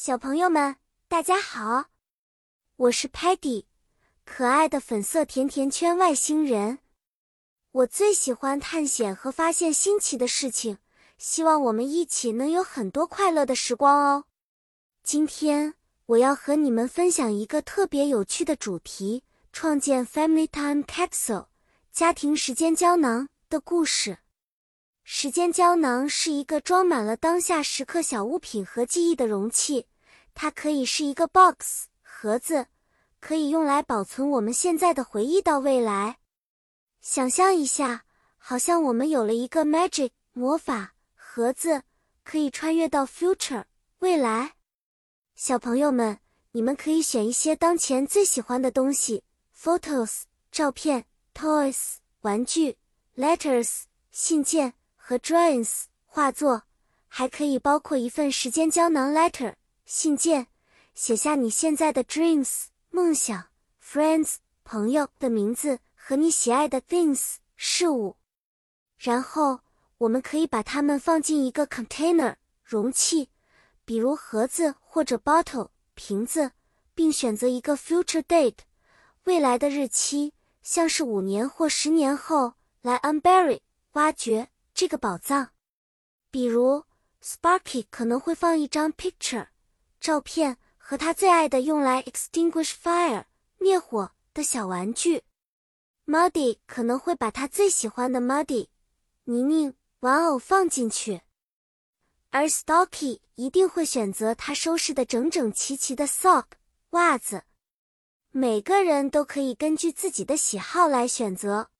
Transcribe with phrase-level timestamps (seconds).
[0.00, 0.76] 小朋友们，
[1.08, 1.86] 大家好，
[2.76, 3.64] 我是 Patty，
[4.24, 6.78] 可爱的粉色甜甜圈外星人。
[7.72, 10.78] 我最喜欢探险和发现新奇的事情，
[11.18, 14.26] 希望我们一起能有很多快乐的时光哦。
[15.02, 15.74] 今天
[16.06, 21.48] 我要和你们分享一个特别有趣的主题——创建 Family Time Capsule（
[21.90, 24.18] 家庭时间胶囊）的故事。
[25.10, 29.86] 时间胶囊是一个装满了当下时刻小物品和记忆的容器，
[30.34, 32.66] 它可以是一个 box 盒子，
[33.18, 36.18] 可以用来保存我们现在的回忆到未来。
[37.00, 38.04] 想象一下，
[38.36, 41.84] 好像我们有了一个 magic 魔法盒子，
[42.22, 43.64] 可以穿越到 future
[44.00, 44.56] 未来。
[45.34, 46.18] 小朋友们，
[46.52, 49.24] 你们可以选一些当前最喜欢的东西
[49.58, 52.76] ：photos 照片，toys 玩具
[53.16, 54.74] ，letters 信件。
[55.08, 56.64] 和 drawings 画作，
[57.06, 59.54] 还可以包括一份时间胶囊 letter
[59.86, 60.48] 信件，
[60.94, 63.46] 写下你现在的 dreams 梦想
[63.82, 64.34] ，friends
[64.64, 68.16] 朋友的名字和你喜爱的 things 事物，
[68.98, 69.60] 然后
[69.96, 73.30] 我们可以把它们放进一个 container 容器，
[73.86, 76.52] 比如盒子或者 bottle 瓶子，
[76.94, 78.58] 并选择一个 future date
[79.24, 83.60] 未来的日期，像是五年或十年后来 unbury
[83.92, 84.50] 挖掘。
[84.78, 85.50] 这个宝藏，
[86.30, 86.84] 比如
[87.20, 89.48] Sparky 可能会放一张 picture
[89.98, 93.24] 照片和他最爱的用来 extinguish fire
[93.58, 95.24] 灭火的小玩具
[96.06, 98.68] ，Muddy 可能会把他最喜欢的 Muddy
[99.24, 101.22] 泥泞玩偶放进去，
[102.30, 106.44] 而 Stocky 一定会选择他收拾的整整齐齐的 sock
[106.90, 107.42] 袜子。
[108.30, 111.70] 每个人都可以根据自己的喜好来选择。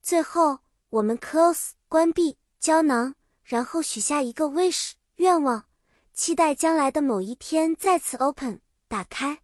[0.00, 1.72] 最后，我们 close。
[1.90, 5.66] 关闭胶囊，然后许下一个 wish 愿望，
[6.14, 9.42] 期待将来的某一天再次 open 打开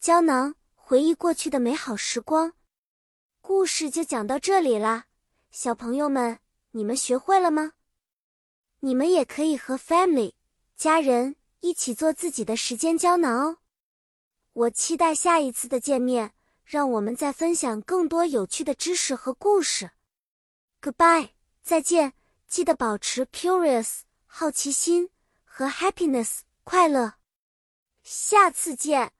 [0.00, 2.54] 胶囊，回忆过去的美好时光。
[3.40, 5.04] 故事就讲到这里啦，
[5.52, 6.40] 小朋友们，
[6.72, 7.74] 你们学会了吗？
[8.80, 10.32] 你们也可以和 family
[10.74, 13.58] 家人一起做自己的时间胶囊哦。
[14.52, 16.34] 我期待下一次的见面，
[16.64, 19.92] 让我们再分享更多有趣的知识和故事。
[20.82, 21.33] Goodbye。
[21.64, 22.12] 再见，
[22.46, 25.08] 记得保持 curious 好奇心
[25.46, 27.14] 和 happiness 快乐，
[28.02, 29.12] 下次见。